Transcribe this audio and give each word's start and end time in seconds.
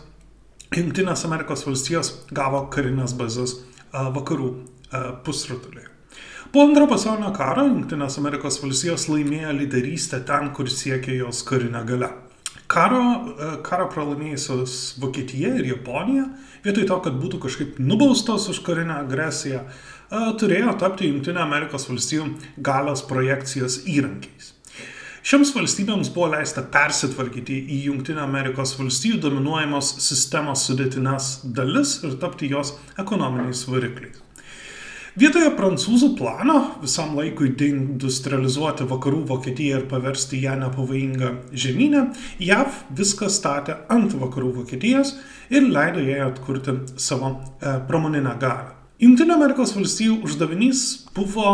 Junktinės 0.75 1.23
Amerikos 1.23 1.63
valstijos 1.63 2.09
gavo 2.35 2.65
karinės 2.71 3.13
bazės 3.15 3.53
vakarų 3.93 4.49
pusrutuliai. 5.23 5.87
Po 6.51 6.63
antrojo 6.63 6.89
pasaulinio 6.91 7.31
karo 7.35 7.63
Junktinės 7.69 8.19
Amerikos 8.19 8.59
valstijos 8.63 9.07
laimėjo 9.11 9.53
lyderystę 9.61 10.19
ten, 10.27 10.51
kur 10.55 10.67
siekė 10.71 11.19
jos 11.21 11.43
karinę 11.47 11.83
galę. 11.87 12.11
Karo, 12.67 13.01
e, 13.31 13.49
karo 13.63 13.87
pralaimėjusios 13.91 14.97
Vokietija 14.99 15.53
ir 15.55 15.69
Japonija, 15.69 16.25
vietoj 16.65 16.87
to, 16.89 16.97
kad 17.05 17.15
būtų 17.21 17.39
kažkaip 17.45 17.79
nubaustos 17.79 18.49
už 18.51 18.59
karinę 18.67 18.97
agresiją, 19.05 19.63
e, 19.63 20.21
turėjo 20.41 20.75
tapti 20.81 21.07
Junktinio 21.07 21.45
Amerikos 21.45 21.87
valstybių 21.87 22.27
galios 22.67 23.05
projekcijos 23.07 23.81
įrankiais. 23.87 24.51
Šioms 25.27 25.49
valstybėms 25.55 26.11
buvo 26.15 26.29
leista 26.35 26.61
persitvarkyti 26.75 27.55
į 27.75 27.81
Junktinio 27.87 28.23
Amerikos 28.23 28.75
valstybių 28.79 29.23
dominuojamos 29.25 29.95
sistemos 30.03 30.67
sudėtines 30.67 31.33
dalis 31.43 31.97
ir 32.03 32.19
tapti 32.21 32.51
jos 32.51 32.75
ekonominiais 32.99 33.65
varikliais. 33.67 34.26
Vietoje 35.17 35.47
prancūzų 35.57 36.11
plano 36.13 36.59
visam 36.77 37.15
laikui 37.17 37.47
deindustrializuoti 37.57 38.85
vakarų 38.85 39.23
Vokietiją 39.31 39.79
ir 39.79 39.87
paversti 39.89 40.43
ją 40.43 40.53
nepavojingą 40.61 41.31
žemynę, 41.57 42.03
JAV 42.37 42.83
viską 42.99 43.25
statė 43.33 43.79
ant 43.89 44.13
vakarų 44.13 44.51
Vokietijos 44.59 45.15
ir 45.49 45.65
leido 45.73 46.03
jai 46.05 46.19
atkurti 46.27 46.75
savo 47.01 47.31
e, 47.33 47.73
pramoninę 47.89 48.35
galę. 48.43 48.75
Junktinio 49.01 49.39
Amerikos 49.39 49.73
valstybių 49.73 50.19
uždavinys 50.27 50.83
buvo 51.17 51.49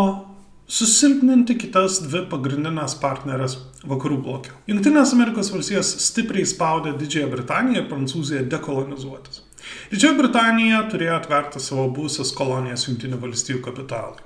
susilpninti 0.68 1.56
kitas 1.64 2.02
dvi 2.04 2.26
pagrindinės 2.36 2.98
partnerės 3.00 3.56
vakarų 3.88 4.20
blokio. 4.28 4.60
Junktinės 4.68 5.16
Amerikos 5.16 5.54
valstijos 5.56 5.96
stipriai 6.10 6.44
spaudė 6.52 6.98
Didžiąją 7.00 7.32
Britaniją 7.32 7.86
ir 7.86 7.90
Prancūziją 7.96 8.44
dekolonizuotis. 8.52 9.46
Didžioji 9.92 10.18
Britanija 10.18 10.82
turėjo 10.92 11.16
atverti 11.16 11.62
savo 11.64 11.86
būsas 11.94 12.34
kolonijas 12.36 12.88
Junktinių 12.88 13.20
valstybių 13.22 13.62
kapitalui. 13.64 14.22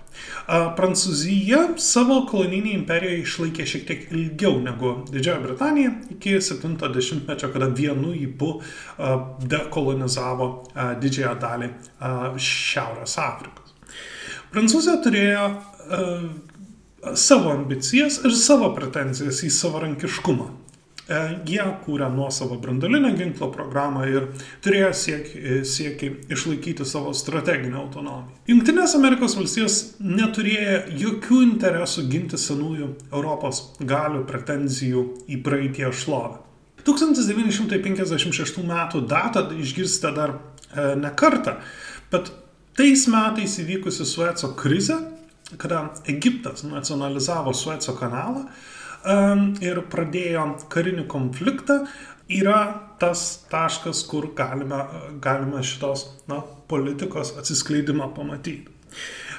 Prancūzija 0.78 1.60
savo 1.84 2.24
kolonijinį 2.30 2.72
imperiją 2.80 3.20
išlaikė 3.22 3.68
šiek 3.70 3.84
tiek 3.90 4.08
ilgiau 4.16 4.58
negu 4.64 4.94
Didžioji 5.12 5.44
Britanija 5.44 5.92
iki 6.16 6.38
70-mečio, 6.42 7.52
kada 7.54 7.70
vienu 7.70 8.16
įpu 8.18 8.50
dekolonizavo 9.54 10.50
didžiąją 11.04 11.36
dalį 11.44 11.72
Šiaurės 12.42 13.18
Afrikos. 13.22 13.76
Prancūzija 14.54 14.98
turėjo 15.06 15.48
savo 17.14 17.52
ambicijas 17.54 18.22
ir 18.26 18.34
savo 18.36 18.72
pretenzijas 18.76 19.44
į 19.46 19.52
savarankiškumą. 19.54 20.48
E, 21.08 21.20
jie 21.48 21.64
kūrė 21.86 22.10
nuosavą 22.12 22.58
brandolinę 22.60 23.14
ginklo 23.16 23.48
programą 23.54 24.04
ir 24.12 24.26
turėjo 24.66 24.90
siekį, 25.02 25.60
siekį 25.64 26.10
išlaikyti 26.36 26.88
savo 26.88 27.14
strateginę 27.16 27.80
autonomiją. 27.80 28.36
Junktinės 28.52 28.96
Amerikos 29.00 29.38
valstijos 29.40 29.78
neturėjo 30.04 30.82
jokių 31.06 31.40
interesų 31.46 32.04
ginti 32.12 32.40
senųjų 32.42 32.90
Europos 33.14 33.64
galių 33.80 34.26
pretenzijų 34.28 35.06
į 35.32 35.40
praeitie 35.48 35.88
šlovę. 35.96 36.44
1956 36.88 38.60
m. 38.64 38.76
datą 39.08 39.48
išgirsite 39.56 40.12
dar 40.16 40.36
e, 40.36 40.96
ne 41.00 41.12
kartą, 41.16 41.56
bet 42.12 42.32
tais 42.76 43.08
metais 43.12 43.56
įvykusi 43.64 44.04
Sueco 44.08 44.52
krizė, 44.60 45.00
kada 45.56 45.86
Egiptas 46.12 46.68
nacionalizavo 46.68 47.56
Sueco 47.56 47.96
kanalą, 47.96 48.50
ir 49.64 49.82
pradėjo 49.92 50.46
karinį 50.74 51.08
konfliktą, 51.12 51.82
yra 52.28 52.60
tas 53.00 53.24
taškas, 53.52 54.04
kur 54.10 54.32
galime, 54.36 54.82
galime 55.24 55.64
šitos 55.64 56.08
na, 56.28 56.42
politikos 56.68 57.36
atsiskleidimą 57.40 58.12
pamatyti. 58.16 58.68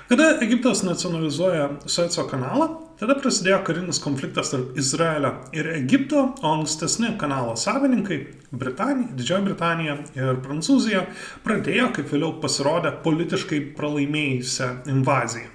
Kada 0.08 0.38
Egiptas 0.40 0.80
nacionalizuoja 0.82 1.66
Sueco 1.84 2.22
kanalą, 2.30 2.68
tada 2.96 3.12
prasidėjo 3.20 3.58
karinis 3.66 3.98
konfliktas 4.00 4.54
tarp 4.54 4.78
Izraelio 4.80 5.34
ir 5.52 5.68
Egipto, 5.74 6.22
o 6.40 6.52
ankstesni 6.54 7.10
kanalo 7.20 7.52
savininkai- 7.60 8.18
Britanija, 8.62 9.10
Didžioji 9.18 9.44
Britanija 9.50 9.98
ir 10.16 10.40
Prancūzija- 10.46 11.04
pradėjo, 11.44 11.92
kaip 11.92 12.08
vėliau 12.08 12.40
pasirodė, 12.40 12.94
politiškai 13.04 13.60
pralaimėjusią 13.76 14.70
invaziją. 14.94 15.52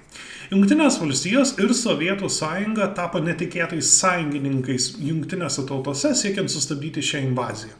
Junktinės 0.54 1.00
valstijos 1.02 1.50
ir 1.58 1.72
Sovietų 1.74 2.28
sąjunga 2.30 2.84
tapo 2.94 3.18
netikėtais 3.18 3.88
sąjungininkais 3.98 4.84
jungtinėse 5.02 5.64
tautose 5.66 6.12
siekiant 6.14 6.52
sustabdyti 6.52 7.02
šią 7.02 7.24
invaziją. 7.24 7.74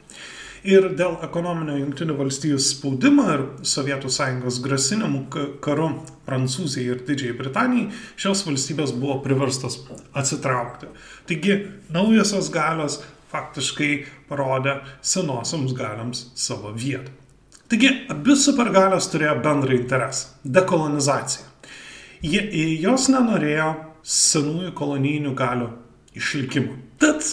Ir 0.66 0.88
dėl 0.98 1.14
ekonominio 1.22 1.76
jungtinių 1.78 2.16
valstijų 2.18 2.58
spaudimo 2.58 3.28
ir 3.30 3.44
Sovietų 3.70 4.10
sąjungos 4.16 4.58
grasinimų 4.64 5.22
karu 5.62 5.92
Prancūzijai 6.26 6.96
ir 6.96 7.06
Didžiai 7.06 7.38
Britanijai 7.38 7.92
šios 8.18 8.42
valstybės 8.48 8.96
buvo 8.98 9.20
priverstos 9.22 9.78
atsitraukti. 10.10 10.90
Taigi 11.30 11.60
naujosios 11.94 12.50
galios 12.50 13.04
faktiškai 13.30 13.92
parodė 14.26 14.80
senosiams 14.98 15.78
galiams 15.78 16.26
savo 16.34 16.74
vietą. 16.74 17.14
Taigi 17.70 17.94
abi 18.10 18.34
supergalios 18.34 19.12
turėjo 19.14 19.38
bendrą 19.46 19.78
interesą- 19.78 20.40
dekolonizaciją. 20.58 21.53
Jie, 22.24 22.40
jos 22.80 23.10
nenorėjo 23.12 23.68
senųjų 24.04 24.70
kolonijinių 24.78 25.34
galių 25.36 25.68
išlikimo. 26.16 26.78
Tad 27.02 27.24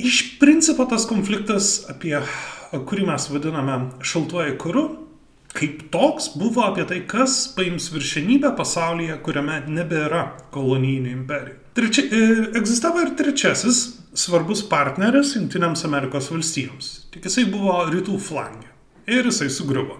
iš 0.00 0.38
principo 0.40 0.86
tas 0.88 1.04
konfliktas, 1.08 1.84
apie 1.92 2.16
kurį 2.72 3.04
mes 3.10 3.28
vadiname 3.32 3.76
šaltuoju 4.06 4.56
karu, 4.62 4.84
kaip 5.52 5.88
toks 5.92 6.30
buvo 6.38 6.64
apie 6.64 6.86
tai, 6.88 7.02
kas 7.10 7.42
paims 7.56 7.90
viršenybę 7.92 8.54
pasaulyje, 8.56 9.18
kuriame 9.26 9.60
nebėra 9.68 10.24
kolonijinių 10.54 11.14
imperijų. 11.18 11.56
Trečia, 11.76 12.06
e, 12.06 12.50
egzistavo 12.60 13.02
ir 13.04 13.14
trečiasis 13.18 13.82
svarbus 14.16 14.62
partneris 14.66 15.36
Junktinėms 15.36 15.84
Amerikos 15.86 16.30
valstijoms. 16.32 16.90
Tik 17.14 17.28
jisai 17.28 17.46
buvo 17.50 17.76
rytų 17.90 18.18
flangė. 18.22 18.70
Ir 19.10 19.26
jisai 19.26 19.50
sugriuvo. 19.52 19.98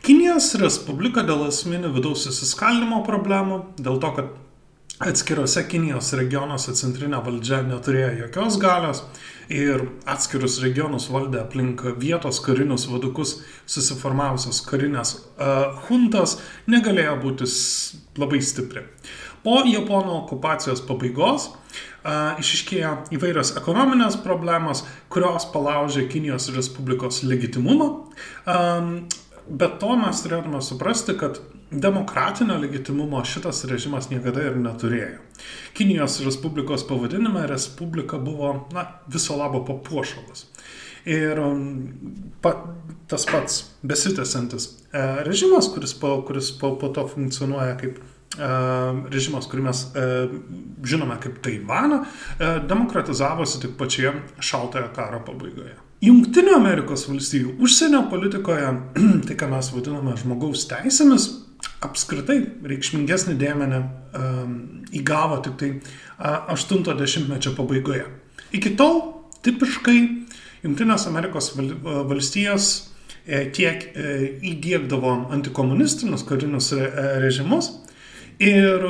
Kinijos 0.00 0.54
Respublika 0.56 1.20
dėl 1.28 1.42
esminių 1.50 1.90
vidaus 1.92 2.22
įsiskaldimo 2.30 3.02
problemų, 3.04 3.58
dėl 3.76 3.98
to, 4.00 4.12
kad 4.16 4.30
atskirose 5.00 5.66
Kinijos 5.68 6.14
regionuose 6.16 6.72
centrinė 6.76 7.20
valdžia 7.24 7.60
neturėjo 7.68 8.10
jokios 8.22 8.56
galios 8.60 9.02
ir 9.52 9.84
atskirus 10.08 10.58
regionus 10.64 11.10
valdė 11.12 11.42
aplink 11.42 11.84
vietos 12.00 12.40
karinius 12.44 12.86
vadukus 12.88 13.38
susiformavusios 13.68 14.60
karinės 14.68 15.14
uh, 15.20 15.80
huntas, 15.88 16.38
negalėjo 16.70 17.16
būti 17.24 17.52
labai 18.20 18.40
stipri. 18.44 18.86
Po 19.44 19.60
Japonų 19.68 20.16
okupacijos 20.22 20.80
pabaigos 20.88 21.50
uh, 21.50 22.40
išiškėjo 22.40 22.96
įvairios 23.16 23.54
ekonominės 23.60 24.20
problemos, 24.24 24.86
kurios 25.12 25.48
palaužė 25.52 26.08
Kinijos 26.12 26.48
Respublikos 26.56 27.24
legitimumą. 27.28 27.90
Um, 28.48 28.94
bet 29.50 29.78
to 29.82 29.96
mes 29.98 30.22
turėtume 30.24 30.60
suprasti, 30.64 31.16
kad 31.18 31.40
demokratinio 31.70 32.58
legitimumo 32.58 33.22
šitas 33.26 33.64
režimas 33.70 34.10
niekada 34.10 34.48
ir 34.48 34.58
neturėjo. 34.58 35.18
Kinijos 35.78 36.18
Respublikos 36.26 36.86
pavadinime 36.88 37.46
Respublika 37.50 38.18
buvo 38.18 38.54
na, 38.74 38.86
viso 39.10 39.36
labo 39.38 39.62
papuošalas. 39.66 40.46
Ir 41.08 41.38
pa, 42.44 42.52
tas 43.08 43.24
pats 43.24 43.62
besitęsantis 43.82 44.66
e, 44.92 45.04
režimas, 45.24 45.70
kuris, 45.72 45.94
po, 45.96 46.18
kuris 46.28 46.50
po, 46.60 46.74
po 46.78 46.90
to 46.92 47.06
funkcionuoja 47.08 47.78
kaip 47.80 48.02
režimas, 49.10 49.48
kurį 49.50 49.62
mes 49.66 49.78
žinome 50.86 51.16
kaip 51.18 51.40
Taivaną, 51.42 52.04
demokratizavosi 52.70 53.58
tik 53.64 53.74
pačioje 53.78 54.14
šaltojo 54.38 54.92
karo 54.94 55.18
pabaigoje. 55.26 55.74
Junktinių 56.04 56.54
Amerikos 56.56 57.04
valstybių 57.08 57.58
užsienio 57.64 58.06
politikoje, 58.12 58.70
tai 59.28 59.36
ką 59.38 59.50
mes 59.52 59.70
vadiname 59.74 60.16
žmogaus 60.20 60.64
teisėmis, 60.70 61.28
apskritai 61.84 62.38
reikšmingesnį 62.70 63.36
dėmenį 63.40 63.80
um, 63.80 64.54
įgavo 64.96 65.40
tik 65.44 65.58
tai 65.60 65.70
uh, 65.76 66.52
80-mečio 66.54 67.52
pabaigoje. 67.58 68.06
Iki 68.56 68.74
tol 68.80 69.02
tipiškai 69.44 69.98
Junktinės 70.60 71.06
Amerikos 71.08 71.54
val, 71.56 71.70
valstijos 72.10 72.66
e, 73.24 73.46
tiek 73.56 73.86
e, 73.96 74.10
įdėkdavo 74.50 75.14
antikomunistinius 75.32 76.26
karinius 76.28 76.68
re, 76.76 76.90
režimus, 77.22 77.70
Ir 78.40 78.84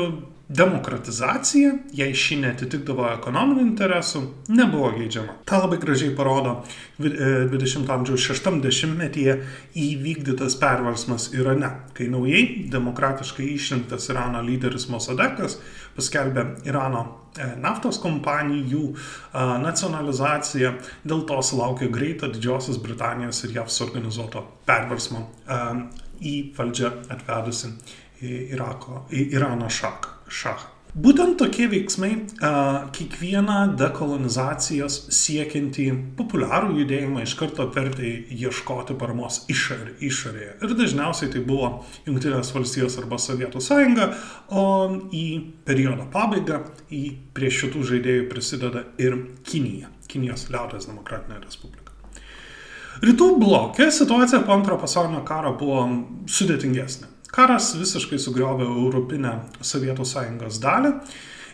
demokratizacija, 0.51 1.75
jei 1.95 2.15
ši 2.17 2.41
netitikdavo 2.43 3.05
ekonominių 3.13 3.63
interesų, 3.69 4.23
nebuvo 4.51 4.89
geidžiama. 4.97 5.37
Ta 5.47 5.61
labai 5.63 5.79
gražiai 5.79 6.11
parodo 6.19 6.57
20-ojo 6.99 7.85
e, 7.85 7.93
amžiaus 7.95 8.27
60-metyje 8.33 9.37
įvykdytas 9.79 10.59
perversmas 10.59 11.29
Irane, 11.39 11.71
kai 11.95 12.11
naujai 12.11 12.43
demokratiškai 12.73 13.47
išrinktas 13.55 14.11
Irano 14.11 14.43
lyderis 14.43 14.89
Mossadekas 14.91 15.61
paskelbė 15.95 16.47
Irano 16.67 17.07
e, 17.39 17.47
naftos 17.63 18.03
kompanijų 18.03 18.85
e, 18.91 18.95
nacionalizaciją, 19.63 20.75
dėl 21.07 21.27
to 21.31 21.39
sulaukė 21.47 21.93
greito 21.95 22.27
Didžiosios 22.27 22.83
Britanijos 22.83 23.45
ir 23.47 23.55
JAV 23.61 23.71
suorganizuoto 23.71 24.49
perversmo 24.67 25.29
į 26.21 26.39
valdžią 26.59 26.97
atvedusi 27.15 27.77
Irako, 28.21 29.05
Irano 29.15 29.71
šachą. 29.71 30.20
Šachą. 30.31 30.77
Būtent 30.91 31.37
tokie 31.39 31.69
veiksmai 31.71 32.09
a, 32.43 32.51
kiekvieną 32.91 33.77
dekolonizacijos 33.79 34.97
siekiantį 35.15 35.85
populiarų 36.19 36.81
judėjimą 36.81 37.23
iš 37.23 37.37
karto 37.39 37.69
vertė 37.71 38.11
ieškoti 38.35 38.97
paramos 38.99 39.45
išorė, 39.53 39.95
išorėje. 40.03 40.57
Ir 40.67 40.75
dažniausiai 40.81 41.31
tai 41.31 41.45
buvo 41.47 41.85
Junktinės 42.09 42.51
valstijos 42.57 42.99
arba 42.99 43.21
Sovietų 43.23 43.63
sąjunga, 43.63 44.09
o 44.51 44.65
į 45.15 45.27
periodo 45.69 46.09
pabaigą 46.11 46.65
į 46.91 47.05
prie 47.39 47.53
šitų 47.55 47.87
žaidėjų 47.93 48.27
prisideda 48.33 48.83
ir 48.99 49.15
Kinija, 49.47 49.93
Kinijos 50.11 50.49
liaudės 50.51 50.91
demokratinė 50.91 51.39
respublika. 51.45 51.95
Rytų 53.01 53.31
blokė 53.39 53.87
situacija 53.95 54.43
po 54.43 54.59
antrojo 54.59 54.83
pasaulinio 54.83 55.23
karo 55.25 55.55
buvo 55.57 55.87
sudėtingesnė. 56.29 57.15
Karas 57.35 57.75
visiškai 57.79 58.19
sugriovė 58.19 58.67
Europinę 58.67 59.37
Sovietų 59.63 60.07
sąjungos 60.09 60.59
dalį 60.63 60.95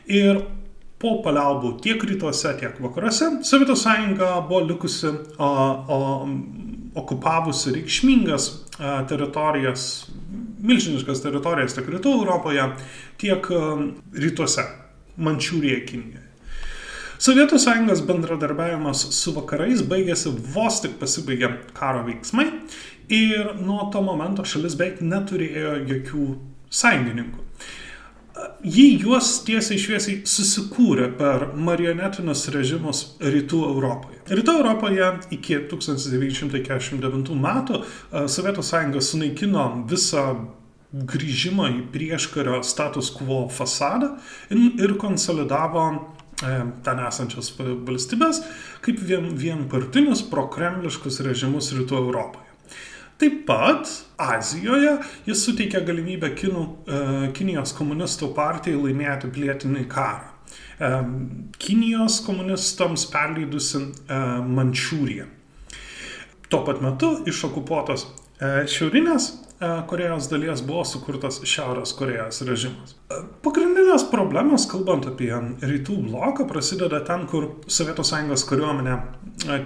ir 0.08 0.40
po 1.02 1.18
paliaubų 1.24 1.74
tiek 1.84 2.00
rytuose, 2.08 2.54
tiek 2.60 2.78
vakaruose 2.80 3.28
Sovietų 3.44 3.76
sąjunga 3.76 4.30
buvo 4.48 4.62
likusi 4.70 5.10
o, 5.12 5.50
o, 5.98 5.98
okupavusi 6.96 7.74
reikšmingas 7.76 8.48
a, 8.78 9.02
teritorijas, 9.08 10.06
milžiniškas 10.64 11.20
teritorijas 11.24 11.76
tiek 11.76 11.90
rytų 11.92 12.14
Europoje, 12.22 12.70
tiek 13.20 13.50
a, 13.52 13.64
rytuose, 14.16 14.64
Mančiūrėje, 15.16 15.82
Kinijoje. 15.88 16.22
Sovietų 17.16 17.56
sąjungos 17.60 18.02
bendradarbiavimas 18.04 19.06
su 19.16 19.32
vakarais 19.32 19.80
baigėsi 19.88 20.32
vos 20.52 20.82
tik 20.84 20.98
pasibaigė 21.00 21.48
karo 21.76 22.02
veiksmai 22.04 22.50
Ir 23.08 23.52
nuo 23.62 23.90
to 23.92 24.02
momento 24.02 24.44
šalis 24.44 24.74
beveik 24.78 25.02
neturėjo 25.04 25.74
jokių 25.86 26.28
sąjungininkų. 26.74 27.44
Jį 28.66 28.86
juos 29.00 29.30
tiesiai 29.46 29.78
šviesiai 29.80 30.16
susikūrė 30.28 31.06
per 31.16 31.46
marionetinius 31.56 32.42
režimus 32.52 33.02
Rytų 33.22 33.62
Europoje. 33.70 34.18
Rytų 34.28 34.56
Europoje 34.58 35.08
iki 35.32 35.56
1949 35.70 37.32
metų 37.46 37.80
Sovietų 38.28 38.64
sąjunga 38.66 39.00
sunaikino 39.04 39.64
visą 39.88 40.26
grįžimą 40.92 41.70
į 41.78 41.80
prieškario 41.94 42.60
status 42.66 43.10
quo 43.14 43.46
fasadą 43.52 44.16
ir 44.50 44.96
konsolidavo 45.00 45.86
ten 46.36 47.04
esančias 47.06 47.52
valstybės 47.56 48.42
kaip 48.84 49.00
vien, 49.00 49.30
vienpartinius 49.40 50.26
prokremliškus 50.28 51.22
režimus 51.24 51.72
Rytų 51.72 52.02
Europoje. 52.02 52.45
Taip 53.16 53.46
pat 53.48 53.88
Azijoje 54.20 54.92
jis 55.24 55.44
suteikė 55.46 55.80
galimybę 55.88 56.34
Kinų, 56.36 56.64
e, 56.84 56.98
Kinijos 57.36 57.72
komunistų 57.76 58.28
partijai 58.36 58.76
laimėti 58.76 59.30
pilietinį 59.32 59.86
karą. 59.88 60.28
E, 60.76 60.90
Kinijos 61.56 62.18
komunistams 62.26 63.06
perleidusi 63.12 63.80
e, 63.80 64.20
Mančiūriją. 64.58 65.30
Tuo 66.52 66.60
pat 66.68 66.84
metu 66.84 67.16
iš 67.26 67.42
okupuotos 67.48 68.06
šiaurinės 68.36 69.32
Korejos 69.88 70.26
dalies 70.28 70.60
buvo 70.62 70.82
sukurtas 70.84 71.38
Šiaurės 71.48 71.94
Korejos 71.96 72.42
režimas. 72.44 72.92
Pagrindinės 73.42 74.04
problemos, 74.10 74.66
kalbant 74.68 75.08
apie 75.08 75.30
rytų 75.64 75.96
bloką, 76.04 76.44
prasideda 76.50 77.00
ten, 77.08 77.24
kur 77.30 77.48
Sovietų 77.64 78.04
Sąjungos 78.04 78.44
kariuomenė 78.50 78.98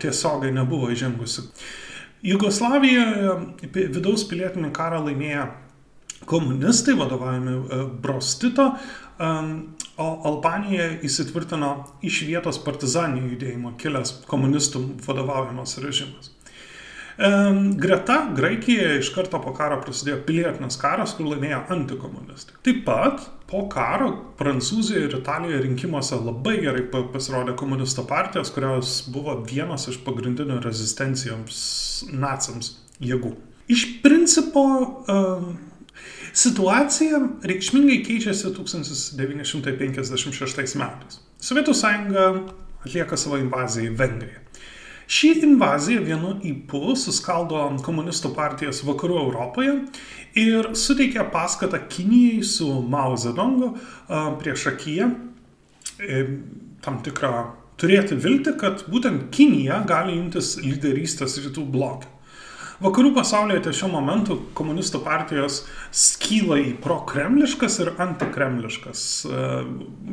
tiesiogai 0.00 0.54
nebuvo 0.54 0.92
įžengusi 0.95 1.49
Jugoslavijoje 2.26 3.36
vidaus 3.94 4.26
pilietinį 4.28 4.70
karą 4.76 5.00
laimėjo 5.06 5.46
komunistai, 6.28 6.94
vadovaujami 6.98 7.54
e, 7.56 7.78
Brostito, 8.02 8.66
o 10.00 10.06
Albanijoje 10.24 11.00
įsitvirtino 11.04 11.70
iš 12.08 12.22
vietos 12.24 12.56
partizaninių 12.64 13.34
judėjimo 13.34 13.74
kilęs 13.80 14.14
komunistų 14.30 14.80
vadovaujamas 15.04 15.76
režimas. 15.84 16.30
Greta 17.76 18.32
Graikijoje 18.36 18.98
iš 18.98 19.08
karto 19.12 19.40
po 19.44 19.52
karo 19.52 19.76
prasidėjo 19.84 20.22
pilietinis 20.24 20.78
karas, 20.80 21.12
kur 21.18 21.26
laimėjo 21.28 21.58
antikomunistai. 21.74 22.54
Taip 22.64 22.78
pat 22.86 23.20
po 23.50 23.66
karo 23.68 24.08
Prancūzijoje 24.38 25.02
ir 25.04 25.16
Italijoje 25.18 25.60
rinkimuose 25.66 26.16
labai 26.16 26.56
gerai 26.62 26.84
pasirodė 26.88 27.52
komunisto 27.60 28.02
partijos, 28.08 28.48
kurios 28.54 29.02
buvo 29.12 29.34
vienas 29.44 29.84
iš 29.92 29.98
pagrindinių 30.06 30.56
rezistencijoms 30.64 31.56
nacams 32.14 32.66
jėgų. 33.04 33.32
Iš 33.70 33.82
principo 34.00 34.64
situacija 36.32 37.20
reikšmingai 37.52 38.00
keičiasi 38.06 38.48
1956 38.56 40.76
metais. 40.80 41.20
Sovietų 41.40 41.72
sąjunga 41.76 42.24
atlieka 42.80 43.16
savo 43.20 43.36
invaziją 43.42 43.92
į 43.92 43.96
Vengriją. 44.00 44.40
Ši 45.11 45.33
invazija 45.43 46.02
vienu 46.07 46.37
įpu 46.47 46.95
suskaldo 46.95 47.64
komunistų 47.83 48.31
partijas 48.37 48.85
vakarų 48.87 49.17
Europoje 49.25 49.73
ir 50.38 50.69
suteikia 50.79 51.25
paskatą 51.33 51.81
Kinijai 51.90 52.45
su 52.47 52.69
Mao 52.87 53.17
Zedongu 53.19 53.73
prieš 54.38 54.69
akiją 54.71 55.09
e, 55.99 56.21
tam 56.85 57.00
tikrą 57.02 57.33
turėti 57.81 58.21
viltį, 58.23 58.55
kad 58.61 58.85
būtent 58.93 59.33
Kinija 59.35 59.81
gali 59.88 60.14
imtis 60.14 60.55
lyderystės 60.62 61.40
rytų 61.43 61.67
blokė. 61.75 62.07
Vakarų 62.80 63.10
pasaulyje 63.12 63.60
ties 63.66 63.76
šiuo 63.76 63.90
momentu 63.92 64.38
komunistų 64.56 65.02
partijos 65.04 65.58
skyla 65.92 66.56
į 66.62 66.70
prokremliškas 66.80 67.75
ir 67.82 67.90
antikremliškas 68.00 69.02
e, 69.28 69.42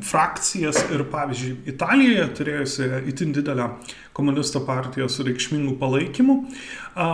frakcijas 0.03 0.81
ir 0.91 1.05
pavyzdžiui 1.07 1.53
Italijoje 1.71 2.25
turėjusi 2.39 2.89
itin 3.07 3.31
didelę 3.38 3.69
komunistų 4.17 4.65
partiją 4.67 5.07
su 5.07 5.24
reikšmingu 5.24 5.75
palaikymu, 5.79 6.36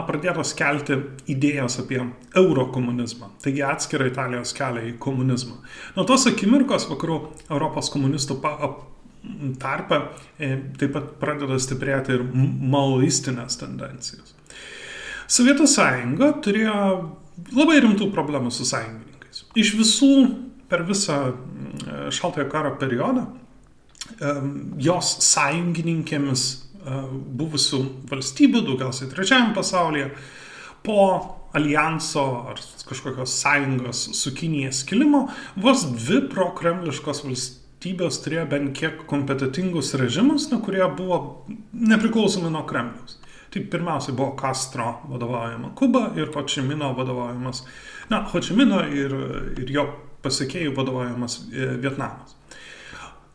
pradėtos 0.08 0.54
kelti 0.58 0.98
idėjas 1.30 1.78
apie 1.84 2.00
eurokomunizmą, 2.40 3.34
taigi 3.44 3.62
atskirą 3.68 4.08
Italijos 4.10 4.56
kelią 4.58 4.88
į 4.90 4.98
komunizmą. 5.04 5.60
Nuo 5.98 6.08
tos 6.08 6.26
akimirkos 6.32 6.88
vakarų 6.90 7.20
Europos 7.50 7.92
komunistų 7.94 8.40
tarpe 9.62 10.00
e, 10.40 10.56
taip 10.80 10.96
pat 10.96 11.12
pradeda 11.22 11.60
stiprėti 11.62 12.18
ir 12.18 12.26
maoistinės 12.34 13.60
tendencijos. 13.62 14.34
Sovietų 15.32 15.68
sąjunga 15.70 16.34
turėjo 16.44 16.80
labai 17.54 17.80
rimtų 17.84 18.10
problemų 18.14 18.52
su 18.54 18.66
sąjungininkais. 18.68 19.46
Iš 19.60 19.74
visų 19.80 20.12
per 20.72 20.84
visą 20.88 21.20
mm, 21.32 22.12
šaltojo 22.14 22.50
karo 22.52 22.76
periodą 22.82 23.28
jos 24.84 25.16
sąjungininkėmis 25.24 26.44
e, 26.44 26.98
buvusių 27.40 27.80
valstybių, 28.12 28.64
daugiausiai 28.68 29.10
trečiajam 29.12 29.54
pasaulyje, 29.56 30.12
po 30.84 31.00
alijanso 31.56 32.24
ar 32.52 32.60
kažkokios 32.90 33.36
sąjungos 33.40 34.06
su 34.20 34.34
Kinija 34.36 34.74
skilimo, 34.76 35.28
vos 35.56 35.86
dvi 35.94 36.24
prokremliškos 36.32 37.24
valstybės 37.24 38.20
turėjo 38.26 38.48
bent 38.52 38.74
kiek 38.78 39.06
kompetitingus 39.10 39.94
režimus, 40.00 40.50
na, 40.52 40.60
kurie 40.64 40.84
buvo 40.98 41.46
nepriklausomi 41.72 42.52
nuo 42.52 42.66
Kremliaus. 42.68 43.20
Tai 43.54 43.62
pirmiausia 43.70 44.16
buvo 44.18 44.34
Castro 44.40 44.88
vadovaujama 45.10 45.76
Kuba 45.78 46.08
ir 46.18 46.32
Hočimino 46.34 46.94
vadovaujamas, 46.98 47.64
na, 48.10 48.24
Hočimino 48.32 48.80
ir, 48.90 49.14
ir 49.62 49.74
jo 49.76 49.84
pasiekėjų 50.24 50.72
vadovaujamas 50.78 51.42
e, 51.52 51.68
Vietnamas. 51.84 52.34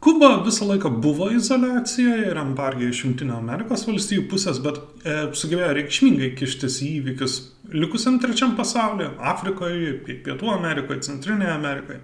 Kuba 0.02 0.44
visą 0.46 0.66
laiką 0.68 0.90
buvo 1.02 1.26
izolacijoje 1.34 2.28
ir 2.30 2.38
embargė 2.38 2.88
iš 2.92 3.00
Junktinio 3.04 3.34
Amerikos 3.40 3.82
valstybių 3.87 4.28
pusės, 4.30 4.60
bet 4.62 4.78
e, 5.02 5.16
sugebėjo 5.38 5.72
reikšmingai 5.78 6.32
kištis 6.38 6.80
į 6.87 6.90
įvykius 7.00 7.38
likusiam 7.75 8.20
trečiam 8.22 8.54
pasaulyje- 8.58 9.10
Afrikoje, 9.32 9.96
Pietų 10.06 10.52
Amerikoje, 10.54 11.02
Centrinėje 11.08 11.54
Amerikoje. 11.54 12.00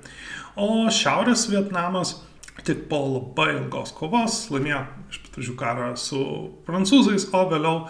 O 0.58 0.86
Šiaurės 0.90 1.46
Vietnamas 1.50 2.16
tik 2.62 2.84
po 2.90 3.00
labai 3.16 3.50
ilgos 3.56 3.92
kovos 3.96 4.44
laimėjo 4.54 4.82
iš 5.10 5.18
pradžių 5.34 5.56
karą 5.58 5.88
su 5.98 6.20
prancūzais, 6.68 7.26
o 7.34 7.42
vėliau 7.50 7.80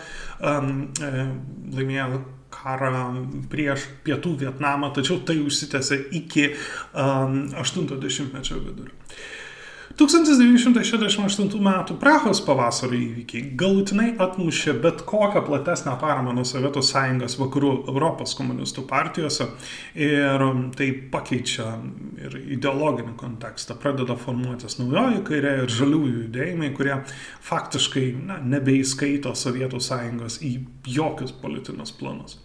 um, 0.41 0.73
laimėjo 1.75 2.23
karą 2.55 3.05
prieš 3.53 3.89
pietų 4.07 4.37
Vietnamą, 4.45 4.93
tačiau 4.97 5.19
tai 5.27 5.37
užsitęsė 5.43 5.99
iki 6.21 6.51
um, 6.51 7.41
80-mečio 7.61 8.61
vidurio. 8.63 9.04
1968 9.99 11.61
m. 11.61 11.69
Prahos 12.01 12.41
pavasario 12.43 12.99
įvykiai 12.99 13.53
galutinai 13.59 14.09
atmušė 14.19 14.75
bet 14.83 15.05
kokią 15.07 15.45
platesnę 15.47 15.95
paramą 16.01 16.33
nuo 16.35 16.43
Sovietų 16.49 16.83
sąjungos 16.83 17.37
vakarų 17.39 17.71
Europos 17.93 18.35
komunistų 18.35 18.83
partijose 18.91 19.47
ir 19.95 20.43
tai 20.75 20.89
pakeičia 21.15 21.69
ir 22.27 22.35
ideologinį 22.57 23.15
kontekstą. 23.21 23.79
Pradeda 23.79 24.19
formuotis 24.19 24.81
naujoji 24.81 25.23
kairė 25.31 25.55
ir 25.63 25.77
žaliųjų 25.79 26.25
judėjimai, 26.25 26.73
kurie 26.75 26.99
faktiškai 27.47 28.09
na, 28.19 28.41
nebeįskaito 28.43 29.37
Sovietų 29.39 29.79
sąjungos 29.79 30.41
į 30.43 30.57
jokius 30.97 31.37
politinius 31.39 31.95
planus. 31.95 32.41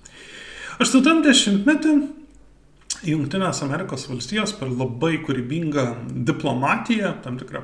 80-metį 0.80 1.98
Junktinės 3.08 3.62
Amerikos 3.64 4.08
valstijos 4.10 4.52
per 4.60 4.72
labai 4.72 5.20
kūrybingą 5.24 5.86
diplomatiją, 6.28 7.14
tam 7.24 7.38
tikrą 7.40 7.64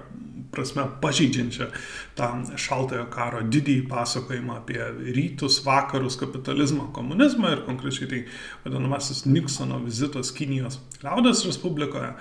prasme 0.56 0.86
pažeidžiančią 1.04 1.68
tą 2.16 2.30
šaltojo 2.62 3.06
karo 3.12 3.42
didįjį 3.52 3.86
pasakojimą 3.92 4.60
apie 4.62 4.80
rytus, 5.18 5.60
vakarus, 5.66 6.16
kapitalizmą, 6.22 6.88
komunizmą 6.96 7.52
ir 7.52 7.64
konkrečiai 7.68 8.12
tai 8.12 8.22
vadinamasis 8.64 9.26
Nixono 9.28 9.82
vizitas 9.84 10.32
Kinijos 10.36 10.80
liaudės 11.04 11.44
Respublikoje. 11.50 12.14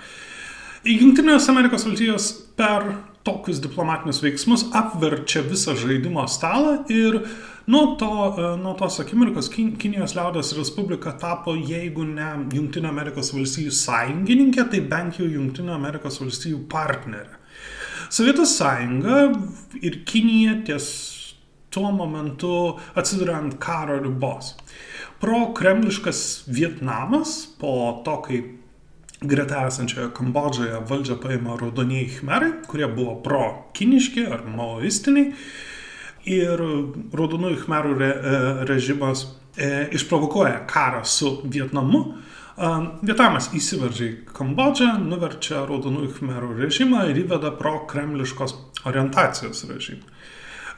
Junktinės 0.85 1.47
Amerikos 1.49 1.81
valstijos 1.87 2.25
per 2.53 2.83
tokius 3.25 3.57
diplomatinius 3.57 4.19
veiksmus 4.21 4.67
apverčia 4.77 5.41
visą 5.41 5.73
žaidimo 5.81 6.27
stalą 6.29 6.75
ir 6.93 7.15
nuo, 7.65 7.95
to, 7.97 8.09
e, 8.37 8.49
nuo 8.61 8.75
tos 8.77 8.99
akimirkos 9.01 9.49
Kinijos 9.49 10.13
liaudės 10.13 10.51
Respublika 10.53 11.15
tapo, 11.17 11.55
jeigu 11.57 12.05
ne 12.05 12.27
Junktinio 12.53 12.91
Amerikos 12.91 13.31
valstijų 13.33 13.73
sąjungininkė, 13.73 14.67
tai 14.69 14.83
bent 14.91 15.17
jau 15.17 15.25
Junktinio 15.25 15.73
Amerikos 15.73 16.19
valstijų 16.21 16.59
partnerė. 16.69 17.39
Sovietų 18.13 18.45
sąjunga 18.45 19.23
ir 19.81 20.03
Kinija 20.05 20.59
ties 20.67 20.91
tuo 21.73 21.89
momentu 21.97 22.51
atsiduria 22.93 23.39
ant 23.41 23.57
karo 23.57 23.97
ribos. 24.03 24.53
Pro 25.17 25.47
kremliškas 25.57 26.45
Vietnamas 26.45 27.39
po 27.57 28.03
to, 28.05 28.19
kai 28.27 28.43
greta 29.29 29.65
esančioje 29.67 30.09
Kambodžoje 30.15 30.81
valdžią 30.89 31.17
paima 31.21 31.57
raudonieji 31.59 32.19
khmerai, 32.19 32.51
kurie 32.69 32.87
buvo 32.91 33.17
pro-kiniški 33.25 34.27
ar 34.31 34.45
maoistiniai. 34.49 35.33
Ir 36.25 36.61
raudonųjų 37.13 37.59
khmerų 37.65 37.97
re, 37.99 38.07
e, 38.09 38.37
režimas 38.65 39.27
e, 39.57 39.85
išprovokuoja 39.93 40.63
karą 40.69 41.03
su 41.05 41.35
Vietnamu. 41.43 42.01
E, 42.57 42.71
Vietnamas 43.05 43.51
įsiveržia 43.53 44.07
į 44.07 44.15
Kambodžą, 44.33 44.95
nuverčia 45.05 45.65
raudonųjų 45.69 46.15
khmerų 46.17 46.55
režimą 46.63 47.05
ir 47.11 47.21
įveda 47.27 47.53
pro-kremliškos 47.59 48.57
orientacijos 48.89 49.67
režimą. 49.69 50.09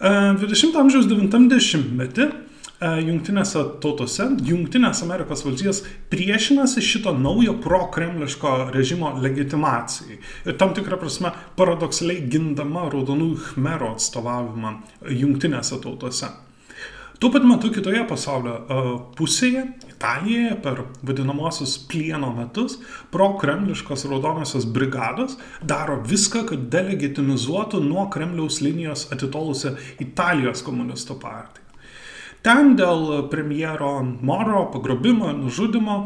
20 0.01 0.75
e, 0.75 0.81
amžiaus 0.83 1.07
90-metį 1.09 2.27
E, 2.27 2.56
jungtinėse 2.81 3.63
tautose, 3.81 4.27
Jungtinės 4.45 5.01
Amerikos 5.05 5.43
valstijos 5.45 5.81
priešinasi 6.11 6.83
šito 6.85 7.13
naujo 7.17 7.57
pro-kremliško 7.63 8.71
režimo 8.73 9.15
legitimacijai. 9.21 10.19
Ir 10.45 10.57
tam 10.61 10.75
tikrą 10.77 10.99
prasme 11.01 11.33
paradoksaliai 11.57 12.27
gindama 12.29 12.87
raudonųjų 12.93 13.39
khmerų 13.51 13.95
atstovavimą 13.95 14.75
Jungtinėse 15.09 15.81
tautose. 15.81 16.29
Tuo 17.17 17.31
pat 17.33 17.45
metu 17.49 17.71
kitoje 17.73 18.03
pasaulio 18.05 18.53
uh, 18.53 18.89
pusėje, 19.17 19.63
Italijoje, 19.89 20.51
per 20.61 20.83
vadinamosius 21.01 21.73
plieno 21.89 22.29
metus, 22.29 22.77
pro-kremliškos 23.09 24.05
raudonosios 24.11 24.69
brigados 24.69 25.39
daro 25.65 25.97
viską, 26.05 26.45
kad 26.51 26.69
delegitimizuotų 26.69 27.81
nuo 27.81 28.05
Kremliaus 28.13 28.61
linijos 28.61 29.07
atitolusią 29.15 29.73
Italijos 30.05 30.61
komunistų 30.61 31.17
partiją. 31.23 31.66
Ten 32.45 32.75
dėl 32.79 33.27
premjero 33.31 33.99
Moro 34.03 34.67
pagrobimo, 34.73 35.31
nužudimo 35.35 36.05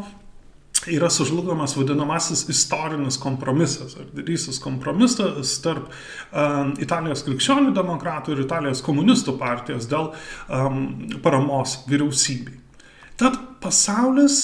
yra 0.90 1.10
sužlugomas 1.10 1.76
vadinamasis 1.76 2.48
istorinis 2.48 3.18
kompromisas, 3.20 3.94
ar 3.96 4.08
didysis 4.16 4.58
kompromisas 4.62 5.54
tarp 5.62 5.90
um, 6.32 6.72
Italijos 6.82 7.22
krikščionių 7.26 7.70
demokratų 7.76 8.34
ir 8.34 8.42
Italijos 8.46 8.82
komunistų 8.82 9.36
partijos 9.38 9.86
dėl 9.90 10.10
um, 10.48 10.82
paramos 11.22 11.82
vyriausybei. 11.90 12.58
Tad 13.20 13.36
pasaulis 13.62 14.36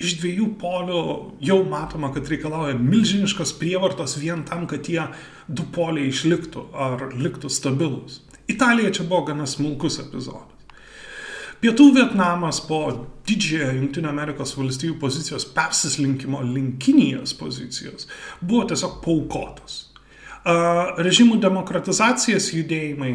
iš 0.00 0.16
dviejų 0.22 0.48
polių 0.60 1.02
jau 1.44 1.58
matoma, 1.68 2.12
kad 2.14 2.30
reikalauja 2.30 2.78
milžiniškos 2.80 3.52
prievartos 3.60 4.16
vien 4.20 4.46
tam, 4.48 4.64
kad 4.70 4.86
tie 4.86 5.02
du 5.48 5.66
poliai 5.74 6.08
išliktų 6.08 6.70
ar 6.72 7.10
liktų 7.12 7.52
stabilus. 7.52 8.22
Italija 8.50 8.94
čia 8.94 9.04
buvo 9.04 9.26
gana 9.28 9.46
smulkus 9.46 10.00
epizodas. 10.02 10.48
Pietų 11.62 11.92
Vietnamas 11.94 12.58
po 12.66 13.06
didžiąją 13.22 13.76
Junktinio 13.76 14.10
Amerikos 14.10 14.56
valstybių 14.58 14.96
pozicijos 14.98 15.44
persislinkimo 15.54 16.40
link 16.42 16.82
Kinijos 16.82 17.30
pozicijos 17.38 18.10
buvo 18.40 18.64
tiesiog 18.72 18.96
paukotas. 19.04 19.94
Režimų 21.06 21.38
demokratizacijos 21.44 22.48
judėjimai 22.56 23.12